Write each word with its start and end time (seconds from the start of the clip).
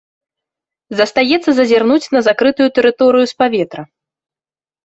Застаецца 1.01 1.49
зазірнуць 1.59 2.11
на 2.15 2.21
закрытую 2.31 2.69
тэрыторыю 2.79 3.25
з 3.33 3.39
паветра. 3.43 3.81